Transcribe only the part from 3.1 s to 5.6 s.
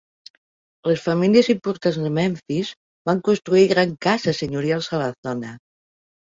van construir grans cases senyorials a la zona.